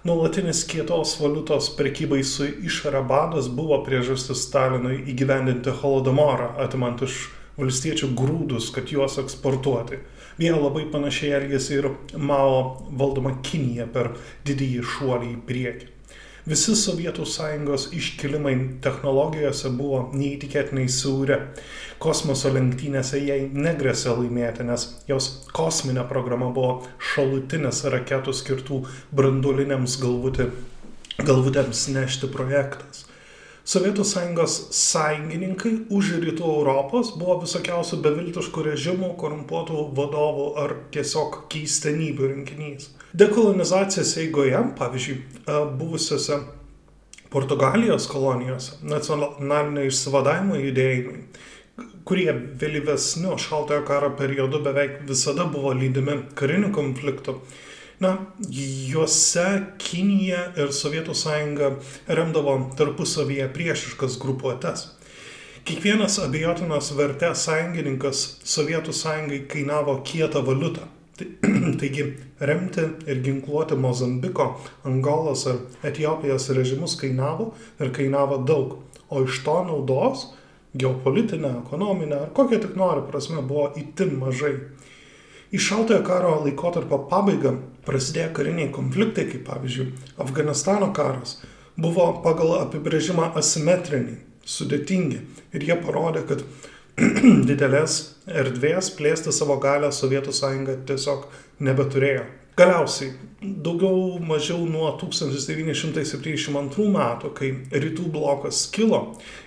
Nuolatinis 0.00 0.64
kietos 0.64 1.10
valiutos 1.20 1.66
prekybai 1.76 2.22
su 2.24 2.46
išorė 2.64 3.02
badas 3.04 3.50
buvo 3.52 3.76
priežastis 3.84 4.46
Stalinui 4.46 4.94
įgyvendinti 5.12 5.74
holodomorą, 5.82 6.46
atimant 6.64 7.02
iš 7.04 7.18
valstiečių 7.58 8.08
grūdus, 8.16 8.70
kad 8.72 8.88
juos 8.88 9.18
eksportuoti. 9.20 9.98
Jie 10.40 10.54
labai 10.54 10.86
panašiai 10.88 11.34
elgėsi 11.42 11.76
ir 11.82 11.90
Mao 12.16 12.62
valdoma 12.96 13.34
Kinija 13.44 13.90
per 13.92 14.14
didįjį 14.48 14.86
šuolį 14.94 15.34
į 15.34 15.40
priekį. 15.50 15.89
Visi 16.50 16.72
Sovietų 16.74 17.22
sąjungos 17.30 17.84
iškilimai 17.94 18.56
technologijose 18.82 19.70
buvo 19.78 20.00
neįtikėtinai 20.18 20.88
siauri. 20.90 21.36
Kosmoso 22.02 22.50
lenktynėse 22.50 23.20
jai 23.22 23.44
negresė 23.54 24.16
laimėti, 24.16 24.66
nes 24.66 24.86
jos 25.06 25.28
kosminė 25.54 26.02
programa 26.10 26.48
buvo 26.56 26.88
šalutinis 27.12 27.84
raketų 27.94 28.34
skirtų 28.34 28.80
branduliniams 29.14 29.94
galvutė, 30.02 30.48
galvutėms 31.22 31.84
nešti 31.94 32.32
projektas. 32.34 33.04
Sovietų 33.64 34.04
sąjungos 34.08 34.54
sąjungininkai 34.74 35.72
už 35.92 36.14
rytų 36.24 36.46
Europos 36.48 37.12
buvo 37.20 37.40
visokiausių 37.42 38.00
beviltiškų 38.06 38.64
režimų, 38.70 39.10
korumpuotų 39.20 39.84
vadovų 39.98 40.46
ar 40.62 40.74
tiesiog 40.94 41.42
keistenybių 41.52 42.30
rinkinys. 42.32 42.88
Dekolonizacijos 43.12 44.16
eigoje, 44.22 44.62
pavyzdžiui, 44.78 45.16
e, 45.44 45.60
buvusiose 45.76 46.40
Portugalijos 47.30 48.08
kolonijose 48.10 48.80
nacionalinio 48.82 49.84
išsivadavimo 49.86 50.56
judėjimai, 50.58 51.20
kurie 52.08 52.30
vėlyvesniu 52.58 53.36
šaltojo 53.38 53.84
karo 53.86 54.10
periodu 54.18 54.58
beveik 54.64 55.02
visada 55.06 55.46
buvo 55.52 55.74
lydimi 55.76 56.16
karinių 56.38 56.72
konfliktų, 56.74 57.36
Na, 58.00 58.14
juose 58.48 59.44
Kinija 59.76 60.46
ir 60.56 60.70
Sovietų 60.72 61.12
sąjunga 61.12 61.74
remdavo 62.08 62.54
tarpusavyje 62.78 63.50
priešiškas 63.52 64.16
grupuotės. 64.22 64.86
Kiekvienas 65.68 66.16
abejotinos 66.24 66.88
vertės 66.96 67.44
sąjungininkas 67.44 68.22
Sovietų 68.48 68.94
sąjungai 68.96 69.42
kainavo 69.52 69.98
kietą 70.08 70.40
valiutą. 70.46 70.88
Tai, 71.20 71.28
taigi 71.82 72.06
remti 72.40 72.86
ir 73.04 73.20
ginkluoti 73.26 73.76
Mozambiko, 73.76 74.48
Angolos 74.88 75.44
ar 75.52 75.60
Etijopijos 75.84 76.48
režimus 76.56 76.96
kainavo 76.96 77.50
ir 77.76 77.92
kainavo 77.92 78.40
daug, 78.48 78.78
o 79.12 79.26
iš 79.26 79.42
to 79.44 79.58
naudos 79.68 80.30
geopolitinė, 80.72 81.52
ekonominė 81.66 82.22
ar 82.24 82.32
kokia 82.32 82.62
tik 82.64 82.80
nori 82.80 83.04
prasme 83.12 83.44
buvo 83.44 83.68
itin 83.76 84.16
mažai. 84.22 84.54
Į 85.50 85.58
šaltojo 85.58 86.02
karo 86.06 86.34
laikotarpio 86.44 87.00
pabaigą 87.10 87.56
prasidėję 87.86 88.28
kariniai 88.36 88.70
konfliktai, 88.74 89.24
kaip 89.32 89.48
pavyzdžiui 89.48 89.88
Afganistano 90.22 90.92
karas, 90.94 91.40
buvo 91.74 92.06
pagal 92.22 92.54
apibrėžimą 92.60 93.32
asimetriniai, 93.40 94.20
sudėtingi 94.46 95.18
ir 95.56 95.66
jie 95.66 95.76
parodė, 95.82 96.22
kad 96.28 96.44
didelės 97.50 97.96
erdvės 98.30 98.92
plėsti 98.94 99.34
savo 99.34 99.58
galę 99.62 99.90
Sovietų 99.94 100.34
sąjunga 100.36 100.76
tiesiog 100.86 101.26
nebeturėjo. 101.66 102.28
Galiausiai, 102.58 103.12
daugiau 103.40 104.18
mažiau 104.26 104.64
nuo 104.68 104.88
1972 105.00 106.86
metų, 106.92 107.30
kai 107.36 107.50
rytų 107.70 108.08
blokas 108.12 108.64
kilo 108.74 108.98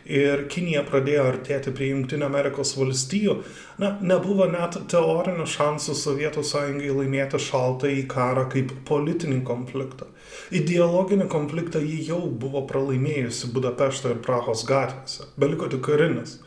ir 0.09 0.45
Kinija 0.49 0.81
pradėjo 0.87 1.25
artėti 1.33 1.73
prie 1.75 1.89
Junktinio 1.91 2.25
Amerikos 2.31 2.71
valstijų, 2.79 3.35
na, 3.83 3.91
nebuvo 4.01 4.47
net 4.49 4.79
teorinių 4.89 5.45
šansų 5.55 5.97
Sovietų 5.99 6.45
sąjungai 6.47 6.93
laimėti 7.01 7.41
šaltąjį 7.43 8.05
karą 8.13 8.47
kaip 8.53 8.71
politinį 8.87 9.43
konfliktą. 9.51 10.09
Ideologinį 10.55 11.27
konfliktą 11.29 11.83
jį 11.83 11.99
jau 12.07 12.21
buvo 12.27 12.63
pralaimėjusi 12.69 13.51
Budapešto 13.53 14.15
ir 14.15 14.23
Prahos 14.25 14.63
gatvėse, 14.69 15.27
beliko 15.37 15.69
tik 15.69 15.83
karinis. 15.85 16.39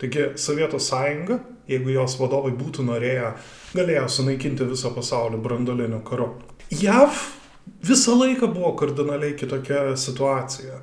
Taigi 0.00 0.30
Sovietų 0.40 0.80
sąjunga, 0.82 1.42
jeigu 1.70 1.94
jos 1.94 2.16
vadovai 2.20 2.52
būtų 2.56 2.84
norėję, 2.88 3.30
galėjo 3.74 4.08
sunaikinti 4.16 4.66
visą 4.68 4.92
pasaulį 4.94 5.40
brandoliniu 5.44 6.00
karu. 6.06 6.32
JAV 6.72 7.20
visą 7.84 8.16
laiką 8.18 8.50
buvo 8.52 8.74
kardinaliai 8.80 9.36
kitokia 9.38 9.94
situacija. 9.96 10.80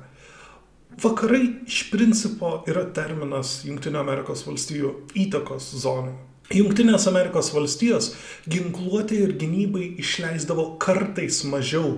Vakarai 1.02 1.44
iš 1.66 1.86
principo 1.90 2.58
yra 2.68 2.84
terminas 2.94 3.62
Junktinio 3.64 4.02
Amerikos 4.02 4.44
valstijų 4.46 4.92
įtakos 5.16 5.70
zonai. 5.80 6.18
Junktinės 6.52 7.06
Amerikos 7.08 7.48
valstijos 7.54 8.10
ginkluotė 8.50 9.22
ir 9.24 9.32
gynybai 9.40 9.86
išleisdavo 10.02 10.74
kartais 10.82 11.38
mažiau 11.48 11.94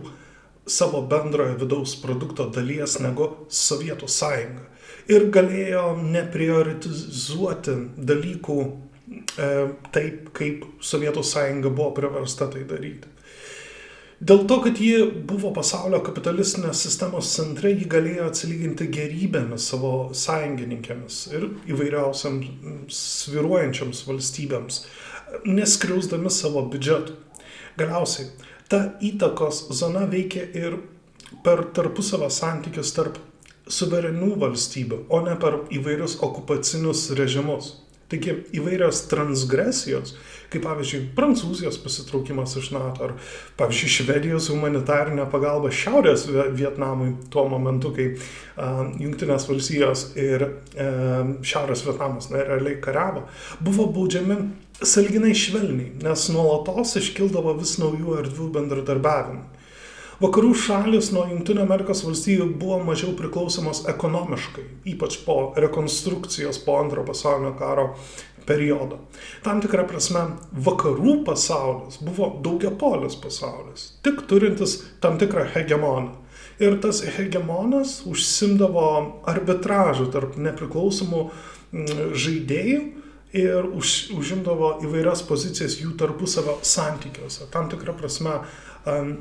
savo 0.71 1.01
bendrojo 1.11 1.57
vidaus 1.65 1.97
produkto 1.99 2.47
dalies 2.55 3.01
negu 3.03 3.33
Sovietų 3.51 4.09
sąjunga 4.09 4.69
ir 5.11 5.29
galėjo 5.33 5.87
neprioritizuoti 6.01 7.75
dalykų 8.11 8.59
e, 8.65 9.49
taip, 9.95 10.31
kaip 10.37 10.69
Sovietų 10.85 11.25
sąjunga 11.27 11.73
buvo 11.73 11.91
priversta 11.97 12.49
tai 12.53 12.65
daryti. 12.69 13.15
Dėl 14.25 14.45
to, 14.49 14.61
kad 14.63 14.79
ji 14.81 15.09
buvo 15.29 15.51
pasaulio 15.53 15.99
kapitalistinės 16.07 16.85
sistemos 16.87 17.29
centre, 17.35 17.73
ji 17.75 17.89
galėjo 17.91 18.29
atsilyginti 18.31 18.87
gerybėmis 18.95 19.67
savo 19.73 19.91
sąjungininkėmis 20.17 21.19
ir 21.35 21.49
įvairiausiams 21.75 22.95
sviruojančiams 22.95 24.05
valstybėms, 24.07 24.81
neskriausdami 25.45 26.33
savo 26.33 26.63
biudžetų. 26.73 27.19
Galiausiai, 27.77 28.31
ta 28.71 28.85
įtakos 29.03 29.65
zona 29.75 30.07
veikia 30.09 30.47
ir 30.57 30.79
per 31.45 31.67
tarpusavą 31.77 32.31
santykius 32.33 32.95
tarp 32.97 33.19
suverenių 33.71 34.35
valstybių, 34.41 35.05
o 35.09 35.23
ne 35.25 35.39
per 35.41 35.63
įvairius 35.73 36.19
okupacinius 36.25 37.09
režimus. 37.19 37.75
Taigi 38.13 38.35
įvairios 38.59 39.07
transgresijos, 39.09 40.13
kaip 40.53 40.67
pavyzdžiui 40.67 41.07
Prancūzijos 41.17 41.79
pasitraukimas 41.81 42.53
iš 42.61 42.69
NATO, 42.75 43.09
ar 43.09 43.15
pavyzdžiui 43.59 43.93
Švedijos 43.95 44.51
humanitarinė 44.53 45.25
pagalba 45.33 45.73
Šiaurės 45.73 46.27
Vietnamui 46.29 47.15
tuo 47.33 47.47
momentu, 47.49 47.95
kai 47.97 48.11
uh, 48.13 48.85
Junktinės 49.01 49.49
valstijos 49.49 50.05
ir 50.21 50.45
uh, 50.45 51.33
Šiaurės 51.41 51.87
Vietnamas 51.89 52.29
na, 52.31 52.45
realiai 52.45 52.77
kariavo, 52.85 53.25
buvo 53.65 53.89
baudžiami 53.97 54.39
salginai 54.85 55.33
švelniai, 55.39 55.95
nes 56.05 56.29
nuolatos 56.35 56.99
iškildavo 57.01 57.57
vis 57.63 57.79
naujų 57.81 58.21
erdvių 58.21 58.53
bendradarbiavimų. 58.59 59.64
Vakarų 60.25 60.55
šalis 60.57 61.11
nuo 61.13 61.27
Junktinio 61.29 61.67
Amerikos 61.67 62.01
valstybių 62.07 62.47
buvo 62.57 62.79
mažiau 62.87 63.13
priklausomos 63.19 63.83
ekonomiškai, 63.91 64.63
ypač 64.95 65.19
po 65.27 65.37
rekonstrukcijos 65.61 66.63
po 66.65 66.79
antrojo 66.81 67.11
pasaulinio 67.11 67.51
karo 67.59 67.91
periodo. 68.49 69.03
Tam 69.45 69.61
tikrą 69.65 69.85
prasme, 69.89 70.23
vakarų 70.53 71.19
pasaulis 71.27 72.01
buvo 72.05 72.31
daugiapolis 72.45 73.19
pasaulis, 73.21 73.91
tik 74.07 74.25
turintis 74.31 74.79
tam 75.05 75.19
tikrą 75.21 75.45
hegemoną. 75.57 76.15
Ir 76.63 76.79
tas 76.81 77.03
hegemonas 77.17 77.99
užsimdavo 78.07 78.87
arbitražų 79.29 80.09
tarp 80.15 80.39
nepriklausomų 80.39 81.23
mm, 81.27 82.03
žaidėjų 82.15 82.83
ir 83.35 83.67
už, 83.75 84.15
užimdavo 84.15 84.77
įvairias 84.87 85.25
pozicijas 85.27 85.81
jų 85.83 85.97
tarpusavio 85.99 86.61
santykiuose. 86.63 87.49
Tam 87.51 87.67
tikrą 87.73 87.97
prasme, 87.99 88.39
um, 88.87 89.17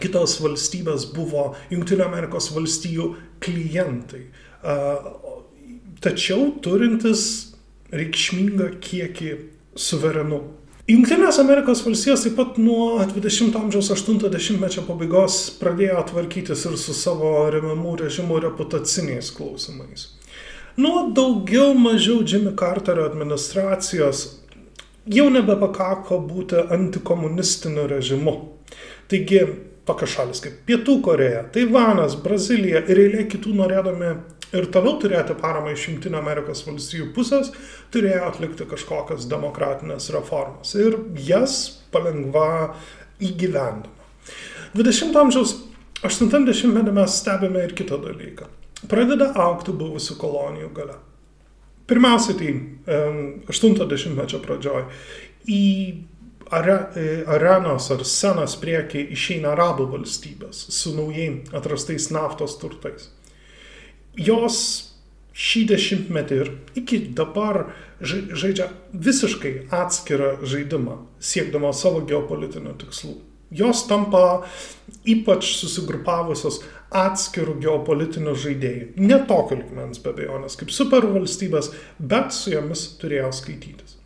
kitos 0.00 0.38
valstybės 0.40 1.08
buvo 1.12 1.52
Junktinio 1.72 2.06
Amerikos 2.06 2.50
valstijų 2.54 3.12
klientai. 3.42 4.24
Tačiau 6.02 6.48
turintis 6.64 7.24
reikšmingą 7.92 8.72
kiekį 8.82 9.32
suverenų. 9.78 10.40
Junktinės 10.90 11.38
Amerikos 11.38 11.84
valstijos 11.86 12.24
taip 12.24 12.34
pat 12.40 12.56
nuo 12.58 12.96
20 13.06 13.54
amžiaus 13.60 13.92
80-mečio 13.94 14.82
pabaigos 14.88 15.36
pradėjo 15.60 16.00
tvarkytis 16.08 16.64
ir 16.66 16.74
su 16.80 16.94
savo 16.96 17.30
remiamų 17.54 17.94
režimų 18.00 18.40
reputaciniais 18.48 19.30
klausimais. 19.36 20.08
Nuo 20.80 21.04
daugiau 21.14 21.76
mažiau 21.78 22.24
Jimmy 22.26 22.54
Carterio 22.58 23.04
administracijos 23.06 24.24
jau 25.06 25.28
nebepakako 25.30 26.18
būti 26.26 26.64
antikomunistiniu 26.74 27.86
režimu. 27.90 28.34
Taigi, 29.12 29.42
tokios 29.88 30.14
šalis 30.14 30.42
kaip 30.44 30.60
Pietų 30.68 31.00
Koreja, 31.04 31.42
Taivanas, 31.54 32.14
Brazilija 32.22 32.84
ir 32.86 33.00
eilė 33.02 33.26
kitų 33.30 33.56
norėdami 33.58 34.12
ir 34.52 34.68
toliau 34.72 34.98
turėti 35.00 35.34
paramą 35.40 35.72
iš 35.72 35.88
Junktinio 35.88 36.20
Amerikos 36.20 36.62
valstybių 36.66 37.10
pusės, 37.16 37.50
turėjo 37.94 38.26
atlikti 38.28 38.68
kažkokias 38.68 39.26
demokratinės 39.30 40.10
reformas. 40.14 40.74
Ir 40.76 40.98
jas 41.26 41.58
palengva 41.92 42.74
įgyvendino. 43.22 43.90
20 44.76 45.16
amžiaus 45.20 45.56
80-metį 46.02 46.92
mes 46.96 47.16
stebime 47.20 47.64
ir 47.66 47.74
kitą 47.78 47.98
dalyką. 48.02 48.48
Pradeda 48.90 49.30
aukti 49.38 49.74
buvusių 49.76 50.16
kolonijų 50.18 50.70
gale. 50.74 50.96
Pirmiausia, 51.90 52.34
tai 52.38 52.54
80-mečio 53.50 54.40
pradžioj 54.42 54.86
į 55.50 55.62
are, 56.52 56.76
arenos 57.36 57.88
ar 57.94 58.04
scenos 58.04 58.58
priekį 58.60 59.08
išeina 59.16 59.56
arabų 59.56 59.88
valstybės 59.96 60.66
su 60.76 60.94
naujai 60.96 61.42
atrastais 61.56 62.10
naftos 62.14 62.58
turtais 62.60 63.10
jos 64.18 64.58
šį 65.32 65.64
dešimtmetį 65.72 66.38
ir 66.44 66.50
iki 66.76 67.00
dabar 67.16 67.64
žaidžia 68.02 68.68
visiškai 68.92 69.52
atskirą 69.72 70.34
žaidimą, 70.44 70.98
siekdama 71.22 71.72
savo 71.76 72.02
geopolitinių 72.08 72.74
tikslų. 72.82 73.14
Jos 73.52 73.84
tampa 73.88 74.44
ypač 75.08 75.50
susigrupavusios 75.58 76.62
atskirų 76.92 77.58
geopolitinių 77.60 78.34
žaidėjų. 78.44 78.86
Ne 79.00 79.18
tokio 79.28 79.58
likmens 79.60 80.00
be 80.00 80.12
abejonės, 80.12 80.56
kaip 80.60 80.72
supervalstybės, 80.72 81.70
bet 81.98 82.32
su 82.36 82.52
jomis 82.54 82.86
turėjo 83.00 83.32
skaitytis. 83.36 83.98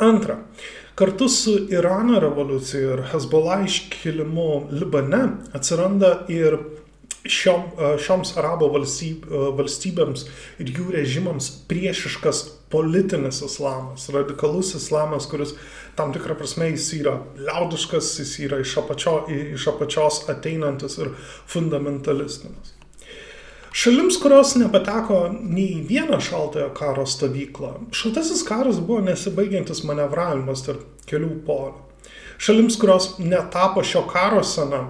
Antra, 0.00 0.40
kartu 0.94 1.28
su 1.28 1.56
Irano 1.72 2.20
revoliucija 2.20 2.94
ir 2.94 3.02
Hezbollah 3.12 3.64
iškilimu 3.66 4.68
Libane 4.70 5.22
atsiranda 5.56 6.26
ir 6.28 6.58
šiom, 7.24 7.66
šioms 8.00 8.32
arabo 8.40 8.70
valstyb, 8.72 9.26
valstybėms 9.58 10.24
ir 10.62 10.72
jų 10.72 10.88
režimams 10.94 11.50
priešiškas 11.68 12.42
politinis 12.72 13.42
islamas, 13.44 14.08
radikalus 14.14 14.74
islamas, 14.78 15.28
kuris 15.28 15.54
tam 15.98 16.14
tikrą 16.14 16.38
prasme 16.38 16.70
jis 16.70 16.88
yra 17.00 17.18
liaudiškas, 17.36 18.12
jis 18.22 18.36
yra 18.46 18.60
iš, 18.64 18.76
apačio, 18.80 19.24
iš 19.28 19.68
apačios 19.74 20.22
ateinantis 20.32 21.00
ir 21.02 21.12
fundamentalistinis. 21.50 22.79
Šalims, 23.72 24.16
kurios 24.18 24.56
nepateko 24.58 25.20
nei 25.30 25.76
į 25.76 25.84
vieną 25.86 26.18
šaltojo 26.26 26.72
karo 26.74 27.04
stovyklą, 27.06 27.76
šaltasis 27.94 28.42
karas 28.46 28.80
buvo 28.82 29.04
nesibaigiantis 29.06 29.84
manevravimas 29.86 30.64
tarp 30.66 30.82
kelių 31.10 31.36
polių. 31.46 31.78
Šalims, 32.40 32.78
kurios 32.80 33.12
netapo 33.22 33.84
šio 33.86 34.02
karo 34.10 34.42
sena, 34.42 34.86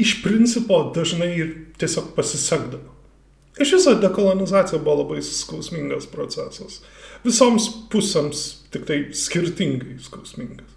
iš 0.00 0.18
principo 0.24 0.80
dažnai 0.94 1.30
ir 1.36 1.52
tiesiog 1.78 2.14
pasisekdavo. 2.16 2.96
Iš 3.58 3.72
viso 3.72 3.94
dekolonizacija 3.94 4.78
buvo 4.82 5.02
labai 5.02 5.22
skausmingas 5.22 6.06
procesas. 6.10 6.80
Visoms 7.24 7.66
pusėms 7.90 8.44
tik 8.72 8.86
tai 8.86 8.98
skirtingai 9.14 9.98
skausmingas. 10.02 10.74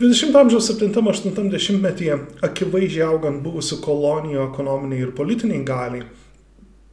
20 0.00 0.34
amžiaus 0.38 0.70
7-80 0.70 1.78
metyje, 1.82 2.18
akivaizdžiai 2.42 3.06
augant 3.06 3.42
buvusių 3.44 3.78
kolonijų 3.82 4.42
ekonominiai 4.48 5.04
ir 5.06 5.12
politiniai 5.14 5.62
galiai, 5.66 6.02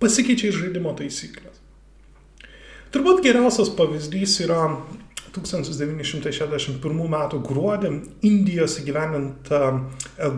pasikeičia 0.02 0.52
žaidimo 0.56 0.94
taisyklės. 0.98 1.62
Turbūt 2.92 3.22
geriausias 3.24 3.70
pavyzdys 3.78 4.42
yra 4.44 4.66
1961 5.32 6.82
m. 7.08 7.18
gruodį 7.48 7.92
Indijos 8.28 8.80
įgyveninta 8.82 9.62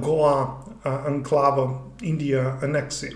Goa 0.03 0.35
anklavo 0.83 1.93
Indija 2.05 2.59
aneksija. 2.61 3.15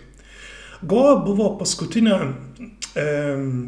Goa 0.82 1.16
buvo 1.26 1.52
paskutinė 1.60 2.16
e, 2.18 3.06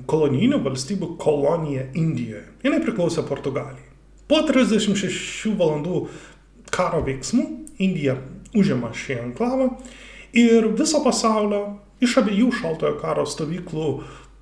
kolonijinių 0.09 0.59
valstybių 0.65 1.11
kolonija 1.21 1.87
Indijoje. 1.97 2.45
Jis 2.63 2.81
priklausė 2.85 3.25
Portugalijai. 3.29 3.87
Po 4.29 4.41
36 4.45 5.55
valandų 5.57 6.03
karo 6.73 7.01
veiksmų 7.05 7.45
Indija 7.81 8.17
užima 8.57 8.91
šį 8.93 9.19
anklavą 9.23 9.71
ir 10.37 10.69
viso 10.77 11.01
pasaulio 11.05 11.63
iš 12.03 12.17
abiejų 12.21 12.51
šaltojo 12.61 12.99
karo 13.01 13.25
stovyklų 13.29 13.89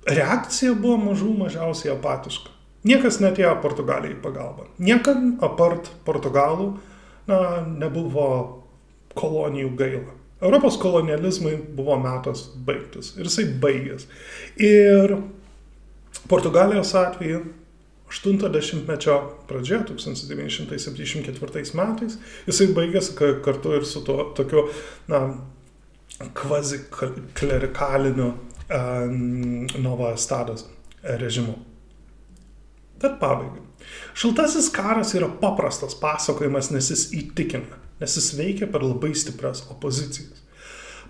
reakcija 0.08 0.76
buvo 0.78 0.98
mažų 1.10 1.34
mažiausiai 1.42 1.94
apatiška. 1.94 2.54
Niekas 2.88 3.18
netėjo 3.20 3.56
Portugalijai 3.62 4.14
į 4.14 4.22
pagalbą. 4.22 4.68
Niekam 4.78 5.34
apart 5.44 5.90
Portugalų 6.06 6.70
na, 7.28 7.40
nebuvo 7.66 8.28
kolonijų 9.18 9.72
gaila. 9.78 10.14
Europos 10.38 10.78
kolonializmai 10.78 11.56
buvo 11.74 11.96
metas 11.98 12.46
baigtis 12.54 13.16
ir 13.18 13.26
jisai 13.26 13.48
baigės. 13.62 14.06
Ir 14.62 15.16
Portugalijos 16.30 16.94
atveju 16.98 17.42
80-mečio 18.08 19.16
pradžioje, 19.48 19.82
1974 19.90 21.74
metais, 21.76 22.16
jisai 22.46 22.70
baigėsi 22.76 23.16
kartu 23.44 23.74
ir 23.76 23.84
su 23.84 24.00
to 24.06 24.16
tokiu, 24.38 24.68
na, 25.10 25.18
kvazi 26.34 26.80
klerikaliniu 27.34 28.32
Nova 29.78 30.16
Stados 30.16 30.66
režimu. 31.02 31.54
Bet 33.00 33.20
pabaigai. 33.20 33.62
Šaltasis 34.18 34.72
karas 34.74 35.14
yra 35.14 35.28
paprastas 35.40 35.94
pasakojimas, 36.00 36.72
nes 36.74 36.90
jis 36.90 37.04
įtikina 37.14 37.78
nes 38.00 38.16
jis 38.16 38.32
veikia 38.38 38.68
per 38.70 38.84
labai 38.84 39.14
stiprias 39.16 39.64
opozicijas. 39.72 40.44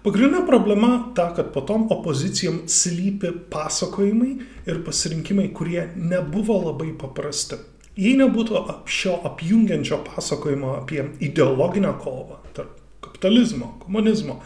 Pagrindinė 0.05 0.45
problema 0.47 0.91
ta, 1.17 1.33
kad 1.35 1.51
po 1.53 1.65
tom 1.67 1.89
opozicijom 1.93 2.63
slypi 2.71 3.33
pasakojimai 3.53 4.31
ir 4.71 4.83
pasirinkimai, 4.87 5.49
kurie 5.57 5.89
nebuvo 5.97 6.61
labai 6.69 6.93
paprasti. 7.01 7.59
Jei 7.99 8.15
nebūtų 8.21 8.61
šio 8.87 9.17
apjungiančio 9.27 9.99
pasakojimo 10.07 10.77
apie 10.79 11.03
ideologinę 11.27 11.97
kovą 11.99 12.39
tarp 12.55 12.77
kapitalizmo, 13.03 13.73
komunizmo, 13.83 14.39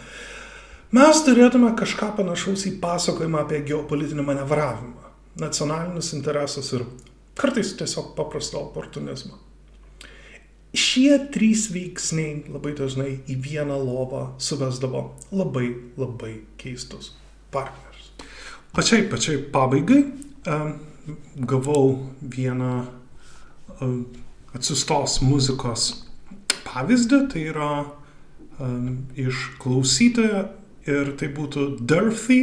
mes 0.92 1.22
turėtume 1.26 1.72
kažką 1.78 2.12
panašaus 2.18 2.66
į 2.68 2.76
pasakojimą 2.82 3.44
apie 3.44 3.62
geopolitinį 3.68 4.26
manevravimą, 4.26 5.08
nacionalinius 5.40 6.12
interesus 6.16 6.72
ir 6.76 6.84
kartais 7.38 7.72
tiesiog 7.78 8.12
paprastą 8.18 8.60
oportunizmą. 8.60 9.38
Šie 10.72 11.18
trys 11.32 11.66
veiksniai 11.72 12.46
labai 12.48 12.72
dažnai 12.76 13.10
į 13.28 13.36
vieną 13.44 13.76
lovą 13.76 14.22
suvesdavo 14.40 15.02
labai 15.32 15.66
labai 16.00 16.32
keistus 16.60 17.10
partnerius. 17.52 18.12
Pačiai, 18.72 19.04
pačiai 19.04 19.42
pabaigai 19.52 20.00
gavau 21.36 22.08
vieną 22.22 22.72
atsistos 24.56 25.18
muzikos 25.24 25.90
pavyzdį, 26.64 27.20
tai 27.32 27.44
yra 27.50 27.70
iš 29.18 29.44
klausytojo 29.60 30.46
ir 30.86 31.12
tai 31.18 31.28
būtų 31.34 31.66
Durfy 31.80 32.40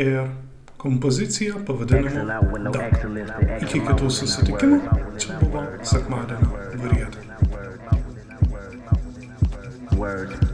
ir 0.00 0.30
kompozicija 0.80 1.60
pavadinimu 1.66 2.70
Dark. 2.72 3.02
Iki 3.60 3.82
kitų 3.88 4.12
susitikimų, 4.20 4.80
čia 5.20 5.40
buvo 5.42 5.66
sekmadienio 5.84 6.54
varietė. 6.80 7.26
word, 10.00 10.30
word, 10.30 10.49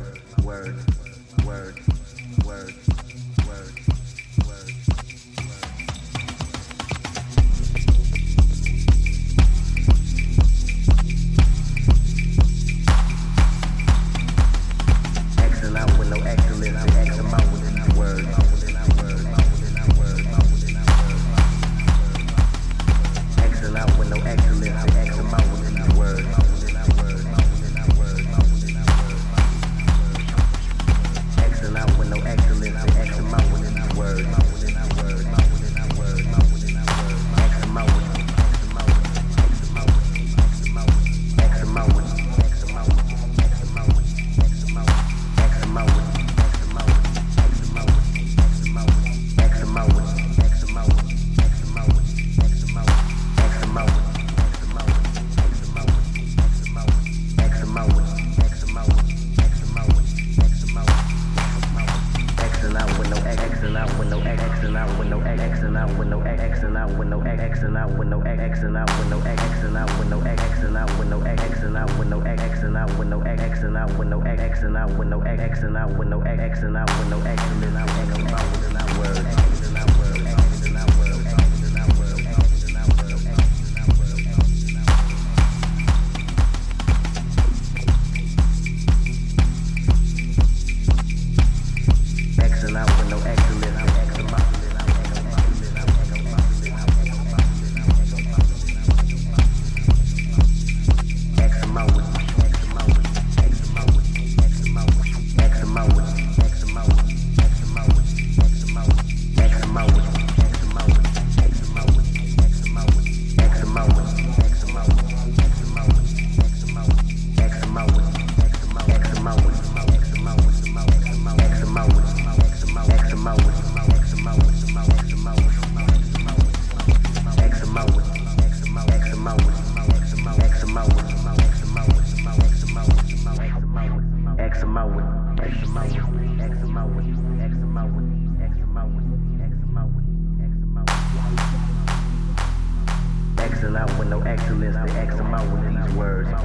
excel 143.57 143.77
out 143.79 143.99
with 143.99 144.09
no 144.09 144.21
excellence, 144.21 144.77
they 144.77 144.99
X 144.99 145.16
them 145.16 145.33
out 145.33 145.51
with 145.51 145.62
these 145.66 145.95
words. 145.95 146.29
X 146.29 146.42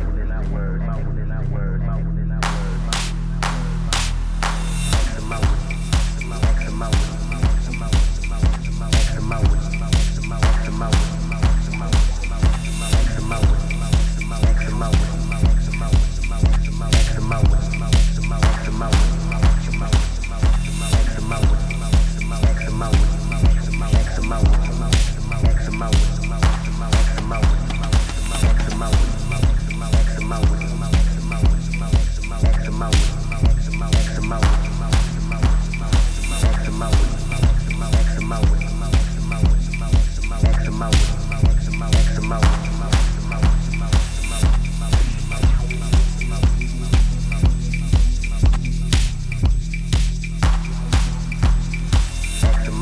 them 5.15 5.33
out 5.33 5.41
with 5.41 5.60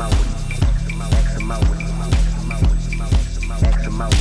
amount. 0.00 0.14
X 1.12 1.36
amount. 1.36 1.64
X 3.62 3.86
amount. 3.86 4.14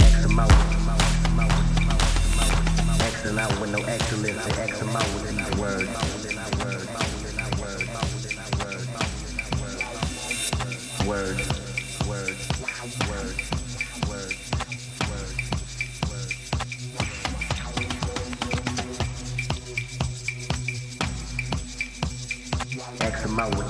X 0.00 0.24
amount. 0.24 0.52
X 3.00 4.12
X 4.58 4.80
amount 4.82 5.28
X 23.00 23.24
amount 23.24 23.67